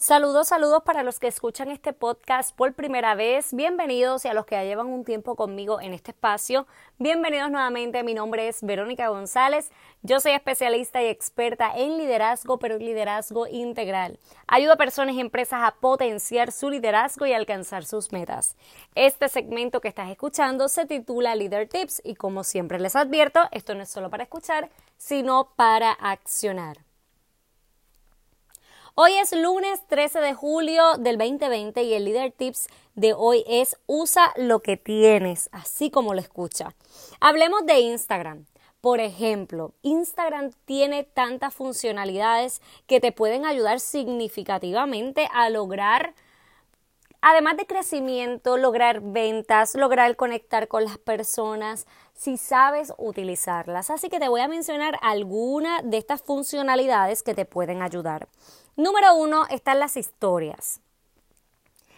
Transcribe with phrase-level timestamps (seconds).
[0.00, 3.52] Saludos, saludos para los que escuchan este podcast por primera vez.
[3.52, 6.68] Bienvenidos y a los que ya llevan un tiempo conmigo en este espacio.
[6.98, 8.04] Bienvenidos nuevamente.
[8.04, 9.72] Mi nombre es Verónica González.
[10.02, 14.20] Yo soy especialista y experta en liderazgo, pero liderazgo integral.
[14.46, 18.56] Ayudo a personas y empresas a potenciar su liderazgo y alcanzar sus metas.
[18.94, 23.74] Este segmento que estás escuchando se titula Leader Tips y como siempre les advierto, esto
[23.74, 26.87] no es solo para escuchar, sino para accionar.
[29.00, 32.66] Hoy es lunes 13 de julio del 2020 y el líder tips
[32.96, 36.74] de hoy es usa lo que tienes, así como lo escucha.
[37.20, 38.46] Hablemos de Instagram.
[38.80, 46.16] Por ejemplo, Instagram tiene tantas funcionalidades que te pueden ayudar significativamente a lograr
[47.20, 53.90] además de crecimiento, lograr ventas, lograr conectar con las personas, si sabes utilizarlas.
[53.90, 58.28] Así que te voy a mencionar algunas de estas funcionalidades que te pueden ayudar.
[58.78, 60.80] Número uno están las historias.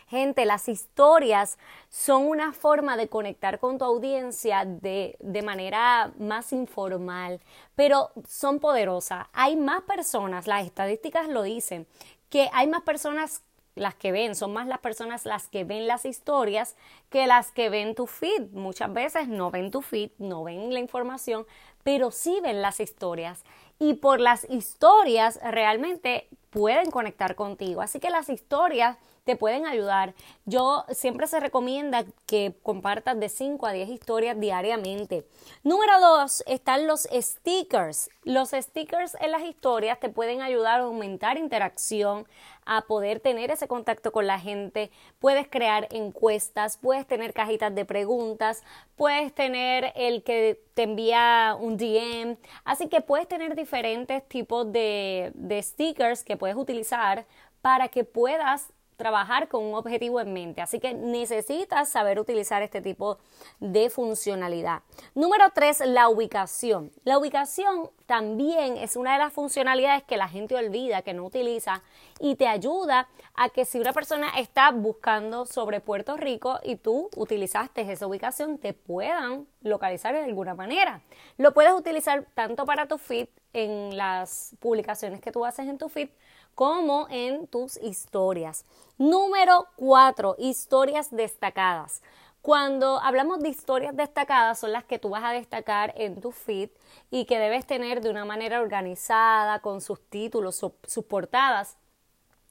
[0.08, 1.58] Gente, las historias
[1.90, 7.38] son una forma de conectar con tu audiencia de, de, manera más informal,
[7.76, 9.26] pero son poderosas.
[9.34, 11.86] Hay más personas, las estadísticas lo dicen,
[12.30, 13.42] que hay más personas
[13.74, 16.76] las que ven, son más las personas las que ven las historias
[17.10, 18.52] que las que ven tu feed.
[18.52, 21.46] Muchas veces no ven tu feed, no ven la información,
[21.82, 23.44] pero sí ven las historias.
[23.80, 27.80] Y por las historias realmente pueden conectar contigo.
[27.80, 28.96] Así que las historias
[29.30, 30.12] te pueden ayudar.
[30.44, 35.24] Yo siempre se recomienda que compartas de 5 a 10 historias diariamente.
[35.62, 38.10] Número 2 están los stickers.
[38.24, 42.26] Los stickers en las historias te pueden ayudar a aumentar interacción,
[42.66, 44.90] a poder tener ese contacto con la gente.
[45.20, 48.64] Puedes crear encuestas, puedes tener cajitas de preguntas,
[48.96, 52.36] puedes tener el que te envía un DM.
[52.64, 57.26] Así que puedes tener diferentes tipos de, de stickers que puedes utilizar
[57.62, 60.60] para que puedas trabajar con un objetivo en mente.
[60.60, 63.18] Así que necesitas saber utilizar este tipo
[63.58, 64.82] de funcionalidad.
[65.14, 66.92] Número tres, la ubicación.
[67.04, 71.82] La ubicación también es una de las funcionalidades que la gente olvida, que no utiliza
[72.18, 77.08] y te ayuda a que si una persona está buscando sobre Puerto Rico y tú
[77.16, 81.02] utilizaste esa ubicación, te puedan localizar de alguna manera.
[81.36, 85.88] Lo puedes utilizar tanto para tu feed en las publicaciones que tú haces en tu
[85.88, 86.10] feed
[86.54, 88.64] como en tus historias.
[88.98, 92.02] Número cuatro, historias destacadas.
[92.42, 96.70] Cuando hablamos de historias destacadas son las que tú vas a destacar en tu feed
[97.10, 101.76] y que debes tener de una manera organizada, con sus títulos, sus portadas.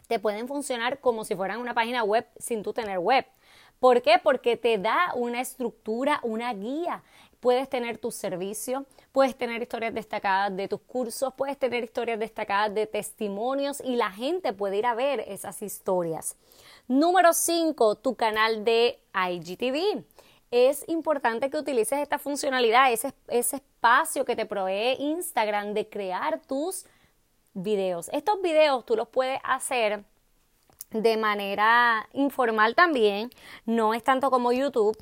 [0.08, 3.26] Te pueden funcionar como si fueran una página web sin tú tener web.
[3.80, 4.20] ¿Por qué?
[4.22, 7.04] Porque te da una estructura, una guía.
[7.40, 12.74] Puedes tener tu servicio, puedes tener historias destacadas de tus cursos, puedes tener historias destacadas
[12.76, 16.36] de testimonios y la gente puede ir a ver esas historias.
[16.90, 20.04] Número 5, tu canal de IGTV.
[20.52, 26.42] Es importante que utilices esta funcionalidad, ese, ese espacio que te provee Instagram de crear
[26.42, 26.86] tus
[27.54, 28.10] videos.
[28.12, 30.04] Estos videos tú los puedes hacer
[30.92, 33.30] de manera informal también,
[33.66, 34.98] no es tanto como YouTube,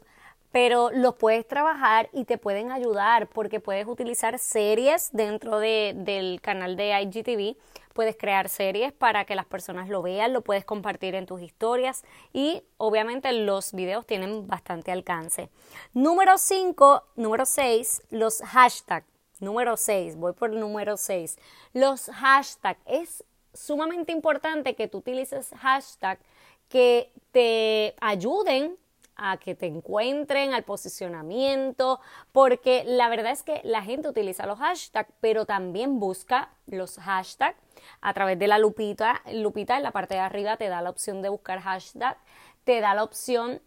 [0.52, 6.42] pero los puedes trabajar y te pueden ayudar porque puedes utilizar series dentro de, del
[6.42, 7.58] canal de IGTV,
[7.94, 12.04] puedes crear series para que las personas lo vean, lo puedes compartir en tus historias
[12.34, 15.50] y obviamente los videos tienen bastante alcance.
[15.94, 19.08] Número 5, número 6, los hashtags.
[19.40, 21.38] Número 6, voy por número 6.
[21.74, 23.24] Los hashtags es
[23.58, 26.22] sumamente importante que tú utilices hashtags
[26.70, 28.78] que te ayuden
[29.16, 32.00] a que te encuentren, al posicionamiento,
[32.32, 37.58] porque la verdad es que la gente utiliza los hashtags, pero también busca los hashtags
[38.02, 39.22] a través de la lupita.
[39.34, 42.20] Lupita en la parte de arriba te da la opción de buscar hashtags,
[42.64, 43.62] te da la opción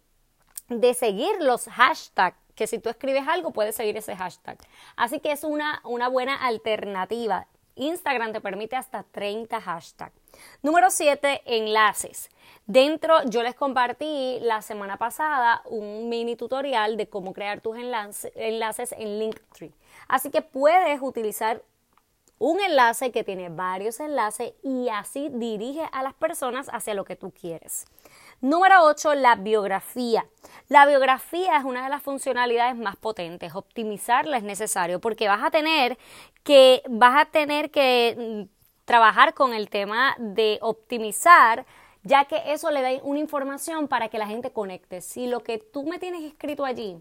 [0.68, 4.58] de seguir los hashtags que si tú escribes algo puedes seguir ese hashtag.
[4.94, 7.46] Así que es una, una buena alternativa.
[7.80, 10.14] Instagram te permite hasta 30 hashtags.
[10.62, 12.30] Número 7, enlaces.
[12.66, 18.92] Dentro yo les compartí la semana pasada un mini tutorial de cómo crear tus enlaces
[18.92, 19.72] en Linktree.
[20.08, 21.62] Así que puedes utilizar
[22.38, 27.14] un enlace que tiene varios enlaces y así dirige a las personas hacia lo que
[27.14, 27.86] tú quieres.
[28.40, 30.26] Número 8, la biografía.
[30.68, 33.54] La biografía es una de las funcionalidades más potentes.
[33.54, 35.98] Optimizarla es necesario porque vas a tener
[36.42, 41.66] que, vas a tener que mm, trabajar con el tema de optimizar
[42.02, 45.02] ya que eso le da una información para que la gente conecte.
[45.02, 46.96] Si lo que tú me tienes escrito allí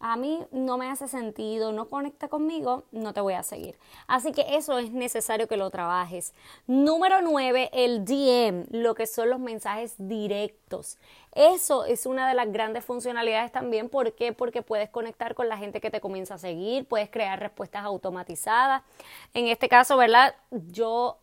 [0.00, 3.76] a mí no me hace sentido, no conecta conmigo, no te voy a seguir.
[4.06, 6.34] Así que eso es necesario que lo trabajes.
[6.66, 10.98] Número 9, el DM, lo que son los mensajes directos.
[11.34, 13.88] Eso es una de las grandes funcionalidades también.
[13.88, 14.32] ¿Por qué?
[14.32, 18.82] Porque puedes conectar con la gente que te comienza a seguir, puedes crear respuestas automatizadas.
[19.34, 20.34] En este caso, ¿verdad?
[20.50, 21.18] Yo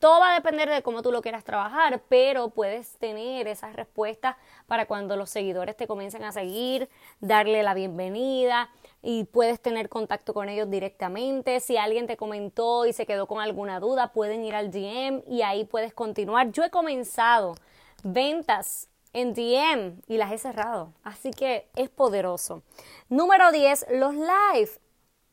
[0.00, 4.36] todo va a depender de cómo tú lo quieras trabajar, pero puedes tener esas respuestas
[4.66, 6.88] para cuando los seguidores te comiencen a seguir,
[7.20, 8.70] darle la bienvenida
[9.02, 11.60] y puedes tener contacto con ellos directamente.
[11.60, 15.42] Si alguien te comentó y se quedó con alguna duda, pueden ir al DM y
[15.42, 16.50] ahí puedes continuar.
[16.50, 17.54] Yo he comenzado
[18.02, 22.62] ventas en DM y las he cerrado, así que es poderoso.
[23.08, 24.70] Número 10, los live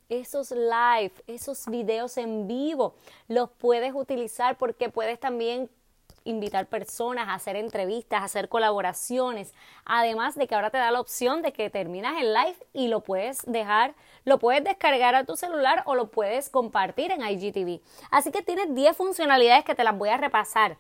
[0.10, 2.96] esos live, esos videos en vivo,
[3.28, 5.70] los puedes utilizar porque puedes también
[6.26, 9.54] invitar personas, a hacer entrevistas, a hacer colaboraciones.
[9.86, 13.02] Además de que ahora te da la opción de que terminas el live y lo
[13.02, 13.94] puedes dejar,
[14.26, 17.80] lo puedes descargar a tu celular o lo puedes compartir en IGTV.
[18.12, 20.78] Así que tienes 10 funcionalidades que te las voy a repasar.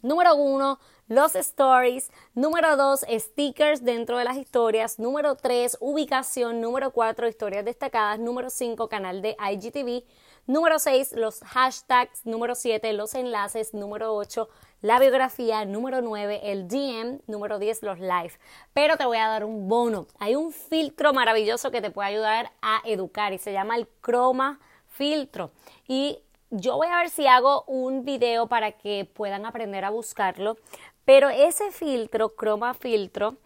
[0.00, 2.10] Número uno, los stories.
[2.34, 4.98] Número dos, stickers dentro de las historias.
[4.98, 6.62] Número tres, ubicación.
[6.62, 8.18] Número cuatro, historias destacadas.
[8.18, 10.04] Número cinco, canal de IGTV.
[10.46, 12.24] Número seis, los hashtags.
[12.24, 13.74] Número siete, los enlaces.
[13.74, 14.48] Número ocho,
[14.80, 15.66] la biografía.
[15.66, 17.20] Número nueve, el DM.
[17.26, 18.32] Número diez, los live.
[18.72, 20.06] Pero te voy a dar un bono.
[20.18, 24.58] Hay un filtro maravilloso que te puede ayudar a educar y se llama el Chroma
[24.88, 25.50] Filtro.
[25.86, 26.22] Y
[26.52, 30.58] yo voy a ver si hago un video para que puedan aprender a buscarlo,
[31.06, 33.36] pero ese filtro, Chroma Filtro,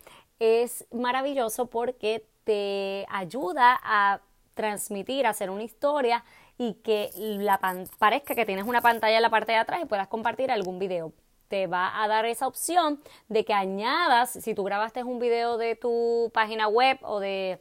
[0.41, 4.20] es maravilloso porque te ayuda a
[4.55, 6.25] transmitir, a hacer una historia
[6.58, 7.61] y que la
[7.99, 11.12] parezca que tienes una pantalla en la parte de atrás y puedas compartir algún video.
[11.47, 15.76] Te va a dar esa opción de que añadas, si tú grabaste un video de
[15.76, 17.61] tu página web o de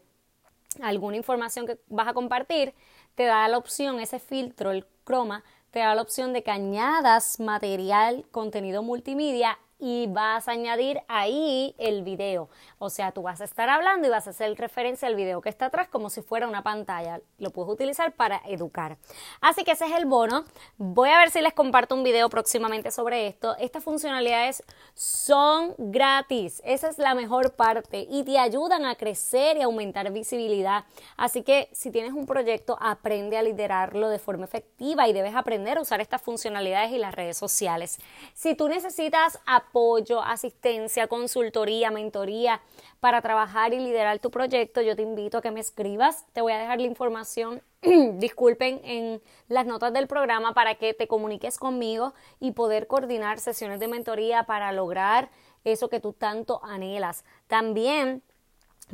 [0.81, 2.73] alguna información que vas a compartir,
[3.15, 7.39] te da la opción, ese filtro, el croma, te da la opción de que añadas
[7.39, 12.49] material, contenido multimedia y vas a añadir ahí el video.
[12.79, 15.49] O sea, tú vas a estar hablando y vas a hacer referencia al video que
[15.49, 17.21] está atrás como si fuera una pantalla.
[17.37, 18.97] Lo puedes utilizar para educar.
[19.41, 20.43] Así que ese es el bono.
[20.77, 23.55] Voy a ver si les comparto un video próximamente sobre esto.
[23.57, 24.63] Estas funcionalidades
[24.95, 26.63] son gratis.
[26.65, 30.85] Esa es la mejor parte y te ayudan a crecer y aumentar visibilidad.
[31.15, 35.77] Así que si tienes un proyecto, aprende a liderarlo de forma efectiva y debes aprender
[35.77, 37.99] a usar estas funcionalidades y las redes sociales.
[38.33, 39.39] Si tú necesitas
[39.75, 42.61] apoyo, asistencia, consultoría, mentoría
[43.01, 46.25] para trabajar y liderar tu proyecto, yo te invito a que me escribas.
[46.31, 51.09] Te voy a dejar la información, disculpen, en las notas del programa para que te
[51.09, 55.29] comuniques conmigo y poder coordinar sesiones de mentoría para lograr
[55.65, 57.25] eso que tú tanto anhelas.
[57.47, 58.23] También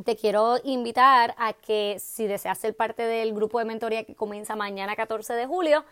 [0.04, 4.56] te quiero invitar a que si deseas ser parte del grupo de mentoría que comienza
[4.56, 5.84] mañana 14 de julio,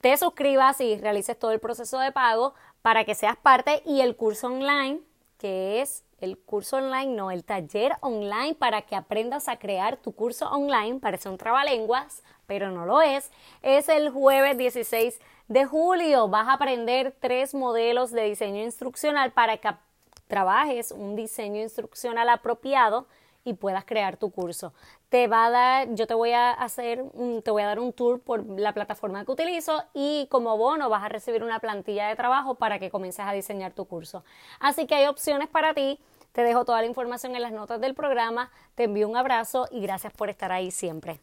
[0.00, 4.16] te suscribas y realices todo el proceso de pago para que seas parte y el
[4.16, 5.00] curso online,
[5.38, 10.12] que es el curso online, no, el taller online para que aprendas a crear tu
[10.12, 13.30] curso online, parece un trabalenguas, pero no lo es,
[13.62, 16.28] es el jueves 16 de julio.
[16.28, 19.70] Vas a aprender tres modelos de diseño instruccional para que
[20.26, 23.06] trabajes un diseño instruccional apropiado
[23.48, 24.72] y puedas crear tu curso.
[25.08, 27.04] Te va a dar, yo te voy a hacer,
[27.42, 31.02] te voy a dar un tour por la plataforma que utilizo y como bono vas
[31.02, 34.24] a recibir una plantilla de trabajo para que comiences a diseñar tu curso.
[34.60, 35.98] Así que hay opciones para ti.
[36.32, 38.50] Te dejo toda la información en las notas del programa.
[38.74, 41.20] Te envío un abrazo y gracias por estar ahí siempre.